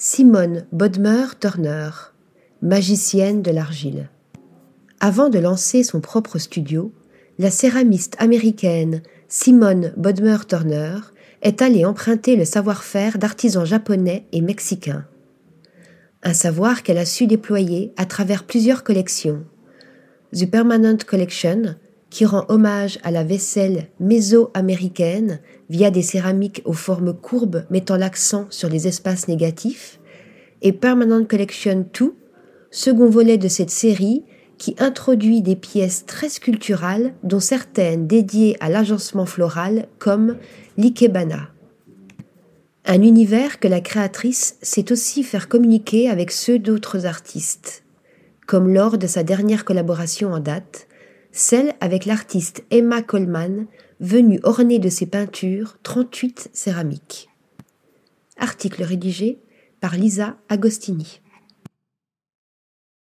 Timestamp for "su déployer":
17.04-17.92